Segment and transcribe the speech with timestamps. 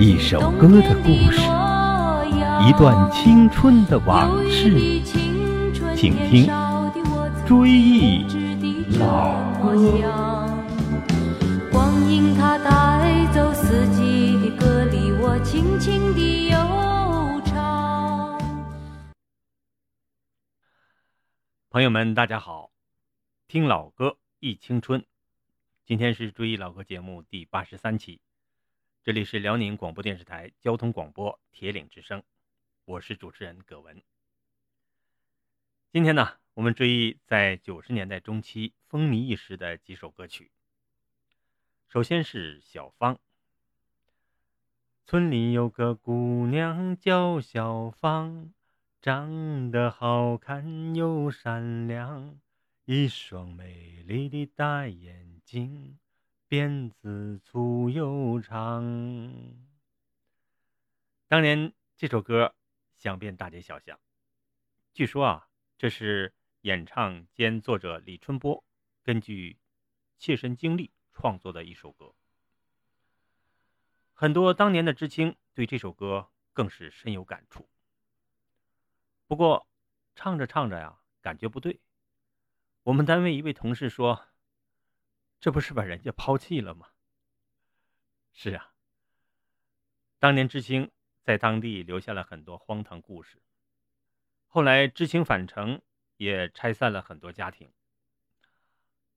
[0.00, 1.40] 一首歌的故事，
[2.62, 5.02] 一段青春的往事，
[5.96, 6.46] 请听
[7.44, 8.22] 《追忆
[9.00, 9.74] 老歌》。
[11.72, 16.56] 光阴它带走四季的歌里，我轻轻地悠
[17.44, 18.40] 唱。
[21.70, 22.70] 朋友们，大家好，
[23.48, 25.04] 听老歌忆青春。
[25.84, 28.20] 今天是追忆老歌节目第八十三期，
[29.08, 32.22] 这里是辽宁广播电视台交通广播铁岭之声，
[32.84, 34.02] 我是主持人葛文。
[35.90, 40.50] 今天呢，我们追忆在九十年代中期风靡一时的几首歌曲。
[41.88, 43.18] 首先是小芳。
[45.06, 48.52] 村里有个姑娘叫小芳，
[49.00, 52.38] 长得好看又善良，
[52.84, 55.40] 一双美丽的大眼。
[55.46, 55.98] 睛
[56.48, 58.82] 辫子粗又长。
[61.26, 62.54] 当年这首歌
[62.96, 64.00] 响遍大街小巷。
[64.94, 66.32] 据说啊，这是
[66.62, 68.64] 演唱兼作者李春波
[69.02, 69.58] 根据
[70.16, 72.14] 切身经历创作的一首歌。
[74.14, 77.68] 很多当年的知青对这首歌更是深有感触。
[79.26, 79.68] 不过，
[80.14, 81.78] 唱着唱着呀，感觉不对。
[82.84, 84.27] 我们单位一位同事说。
[85.40, 86.88] 这不是把人家抛弃了吗？
[88.32, 88.72] 是啊，
[90.18, 90.90] 当年知青
[91.22, 93.42] 在当地留下了很多荒唐故事。
[94.46, 95.80] 后来知青返城，
[96.16, 97.72] 也拆散了很多家庭。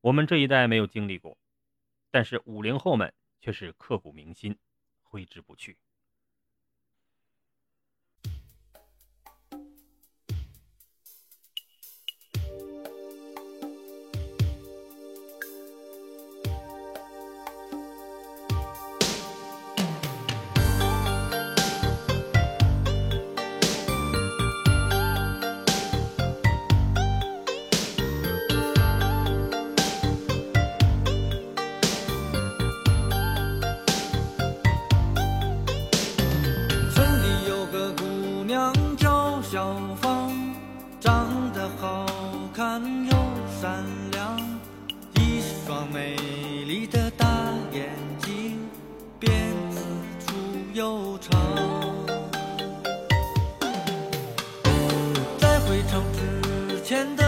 [0.00, 1.36] 我们这一代没有经历过，
[2.10, 4.58] 但是五零后们却是刻骨铭心，
[5.02, 5.78] 挥之不去。
[56.86, 57.25] 天的。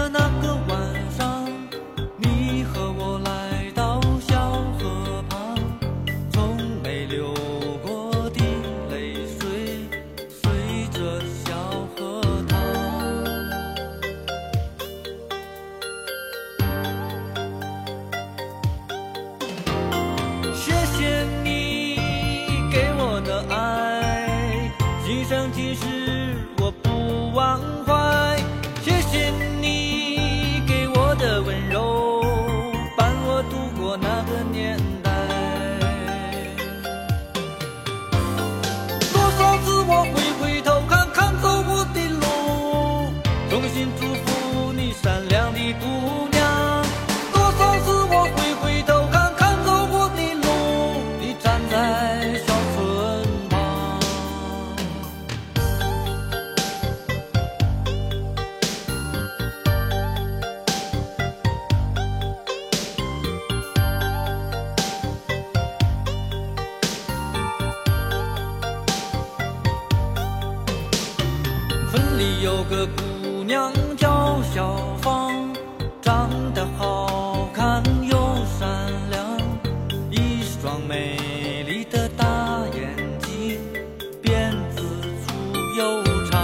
[72.18, 75.54] 里有个姑娘叫小芳
[76.02, 78.18] 长得好看又
[78.58, 78.68] 善
[79.08, 79.38] 良
[80.10, 83.60] 一双美丽的大眼睛
[84.20, 84.82] 辫子
[85.24, 86.42] 粗又长。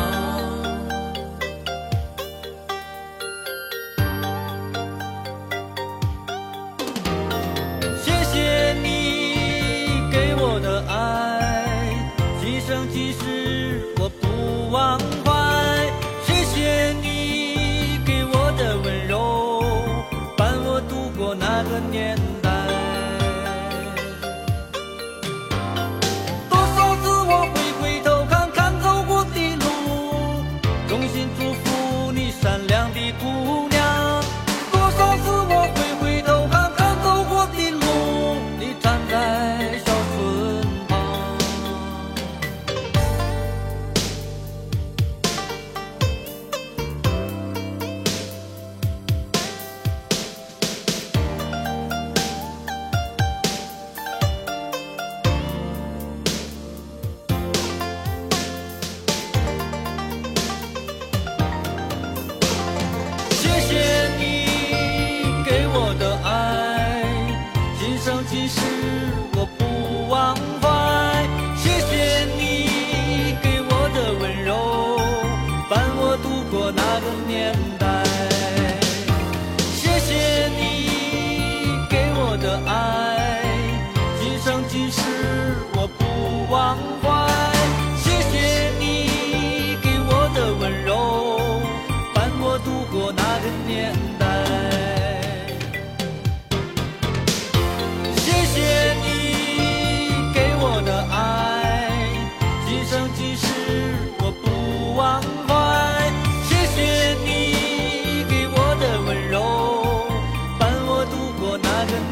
[8.01, 11.67] 谢谢你给我的爱
[12.41, 15.04] 今生今世我不忘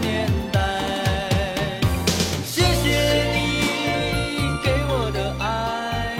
[0.00, 0.28] 年
[2.44, 6.16] 谢谢你给我的爱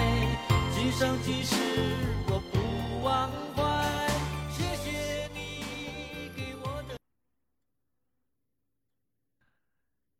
[0.75, 1.57] 今生今世
[2.29, 4.09] 我不忘怀
[4.51, 6.97] 谢谢你给我的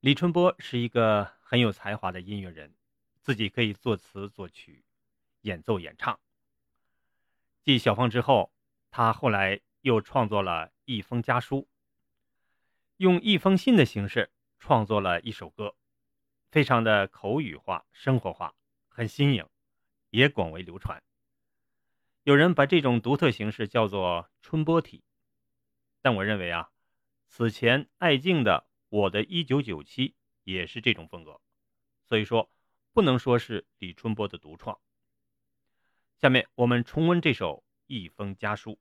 [0.01, 2.75] 李春波是一个很有才华的音乐人
[3.21, 4.85] 自己可以作词作曲
[5.43, 6.19] 演奏演唱。
[7.65, 8.53] 继小芳之后
[8.91, 11.72] 他后来又创作了一封家书。
[12.97, 15.75] 用一封信的形式创作了一首歌，
[16.51, 18.55] 非常的口语化、生活化，
[18.89, 19.47] 很新颖，
[20.11, 21.03] 也广为流传。
[22.25, 25.03] 有人把这种独特形式叫做“春波体”，
[26.01, 26.71] 但我认为啊，
[27.29, 28.67] 此前艾敬的。
[28.93, 30.15] 我的一九九七
[30.45, 31.41] 也是这种风格，
[32.05, 32.51] 所以说
[32.93, 34.79] 不能说是李春波的独创。
[36.21, 37.57] 下面我们重温这首
[37.87, 38.73] 《一封家书》。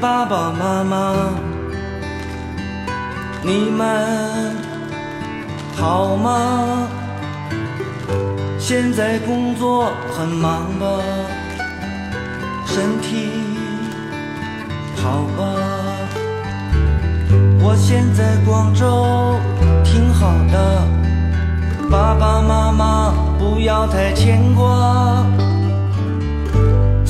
[0.00, 1.12] 爸爸妈妈，
[3.42, 4.56] 你们
[5.76, 6.86] 好吗？
[8.60, 10.86] 现在工作很忙吧？
[12.64, 13.30] 身体
[15.02, 15.42] 好吧？
[17.60, 19.40] 我现在广州
[19.82, 20.82] 挺好的，
[21.90, 25.17] 爸爸妈妈不要太牵挂。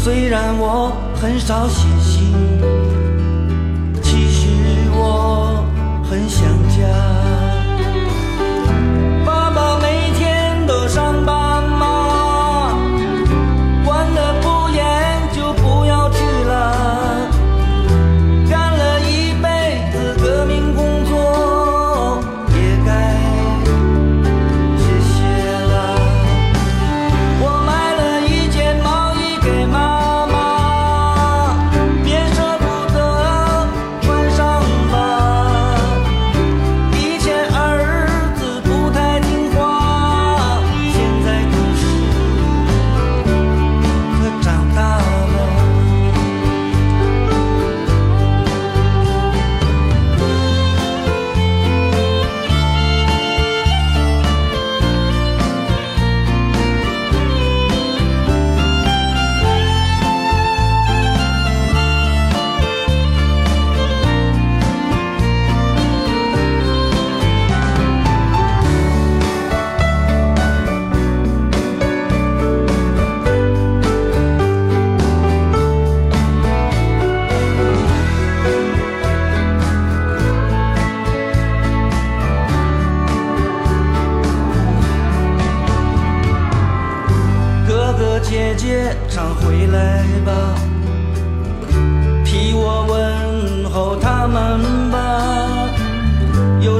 [0.08, 2.32] 虽然我很少写信，
[4.02, 4.48] 其实
[4.90, 5.62] 我
[6.02, 7.27] 很想家。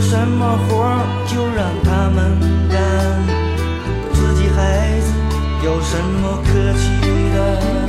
[0.08, 2.74] 什么活儿就让他们干？
[4.14, 5.12] 自己孩子
[5.62, 6.88] 有什么可气
[7.34, 7.87] 的？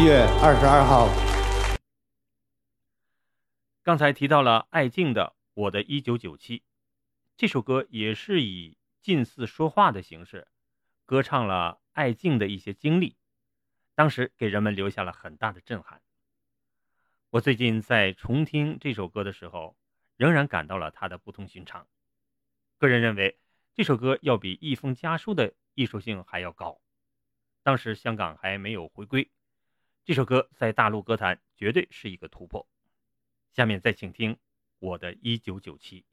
[0.00, 1.10] 一月二十二号，
[3.82, 6.60] 刚才提到了艾敬的《我的一九九七》，
[7.36, 10.48] 这首歌也是以近似说话的形式，
[11.04, 13.18] 歌唱了艾敬的一些经历，
[13.94, 16.00] 当时给人们留下了很大的震撼。
[17.28, 19.76] 我最近在重听这首歌的时候，
[20.16, 21.86] 仍然感到了它的不同寻常。
[22.78, 23.38] 个人认为，
[23.74, 26.80] 这首歌要比《一封家书》的艺术性还要高。
[27.62, 29.30] 当时香港还没有回归。
[30.10, 32.66] 这首歌在大陆歌坛绝对是一个突破。
[33.52, 34.36] 下面再请听
[34.80, 36.04] 我的一九九七。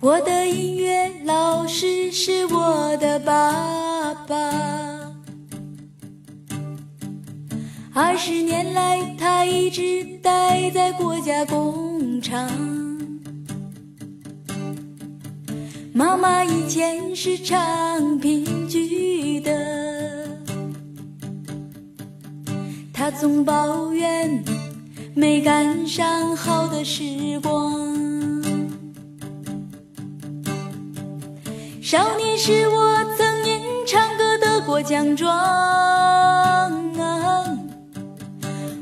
[0.00, 5.14] 我的音乐老师是我的爸爸。
[7.94, 12.95] 二十年来他一直待在国家工厂
[15.96, 19.50] 妈妈以前是唱评剧的，
[22.92, 24.44] 她总抱怨
[25.14, 27.72] 没赶上好的时光。
[31.80, 35.34] 少年时我曾因唱歌得过奖状，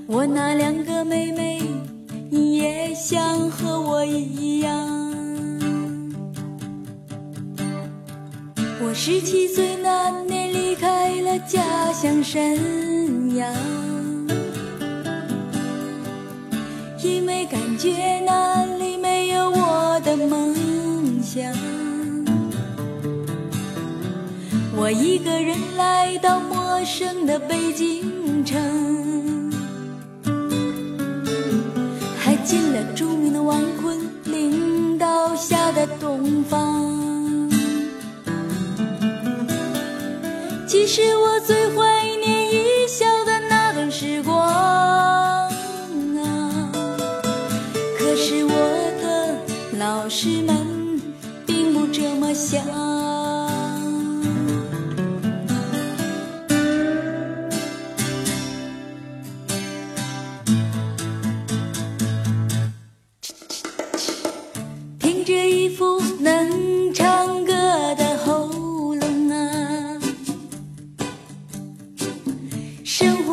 [0.09, 1.63] 我那两个妹妹
[2.29, 4.84] 也想和我一样。
[8.97, 13.53] 十七岁那年离开了家乡沈阳，
[17.03, 20.55] 因为感觉那里没有我的梦
[21.21, 21.53] 想。
[24.77, 28.59] 我一个人来到陌生的北京城，
[40.75, 41.69] 其实我最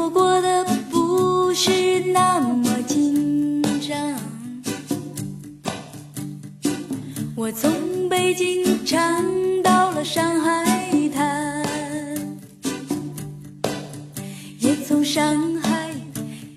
[0.01, 3.95] 生活过得不是那么紧张。
[7.35, 9.23] 我从北京唱
[9.61, 11.63] 到了上海滩，
[14.57, 15.91] 也从上海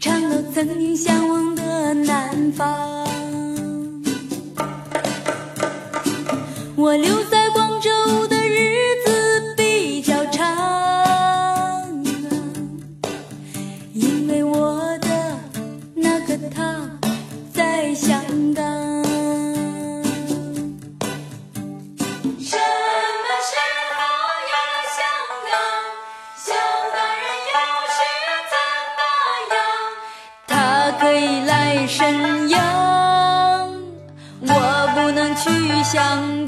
[0.00, 3.06] 唱到曾经向往的南方。
[6.76, 7.22] 我留
[16.36, 16.90] 那个他
[17.52, 18.20] 在香
[18.54, 18.64] 港。
[22.40, 23.54] 什么时
[23.94, 24.02] 候
[24.50, 24.98] 有了香
[25.46, 25.54] 港？
[26.34, 26.50] 香
[26.92, 27.54] 港人又
[27.94, 27.96] 是
[28.50, 28.52] 怎
[28.98, 29.00] 么
[29.54, 29.56] 样？
[30.48, 30.52] 他
[30.98, 32.58] 可以来沈阳，
[34.42, 34.52] 我
[34.96, 35.44] 不能去
[35.84, 36.43] 香。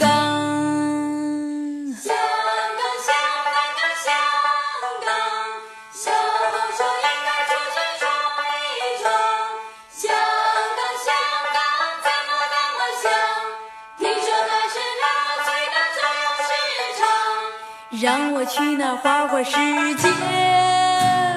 [18.03, 19.53] 让我去那花花世
[19.95, 20.09] 界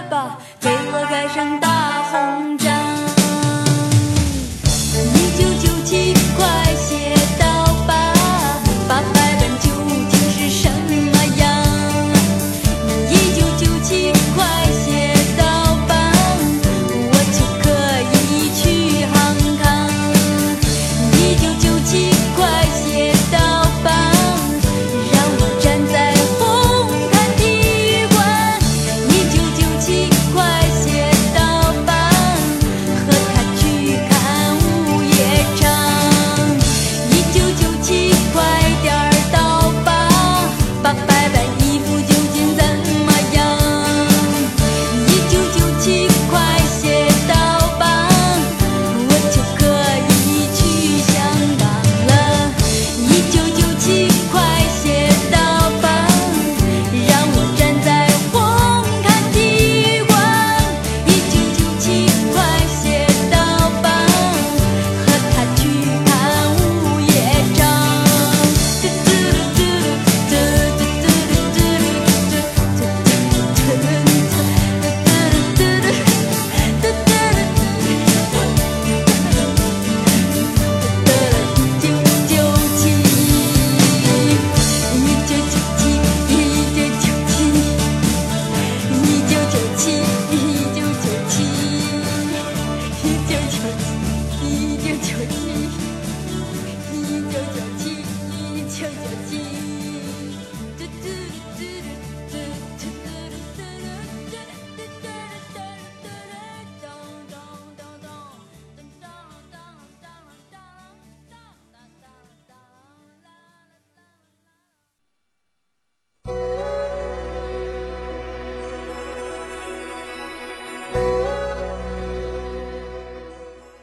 [0.09, 2.69] 吧，给我盖上大红章。
[5.13, 7.15] 一九九七，快些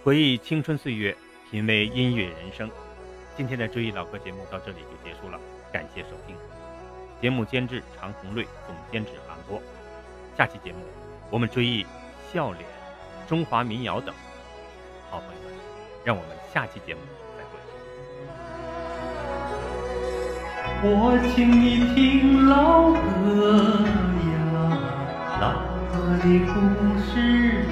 [0.06, 1.16] 回忆青春岁月，
[1.50, 2.70] 品味音乐人生。
[3.36, 5.40] 今天的追忆老歌节目到这里就结束了，
[5.72, 6.36] 感谢收听。
[7.20, 9.60] 节目监制常红瑞，总监制韩波。
[10.38, 10.78] 下期节目
[11.28, 11.84] 我们追忆
[12.32, 12.64] 笑脸、
[13.26, 14.14] 中华民谣等。
[15.10, 15.52] 好朋友们，
[16.04, 17.00] 让我们下期节目
[17.36, 17.58] 再会。
[20.84, 23.82] 我请你听老歌
[24.30, 24.38] 呀，
[25.40, 26.54] 老歌的故
[27.10, 27.66] 事，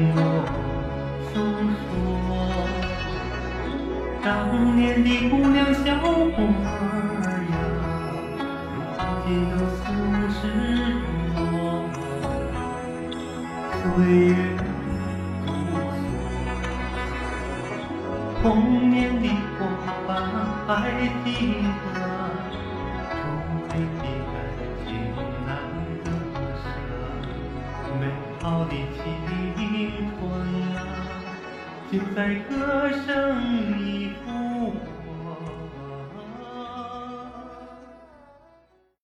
[0.00, 0.18] 听我
[1.28, 1.36] 诉
[2.24, 2.28] 说。
[4.24, 5.74] 当年的姑娘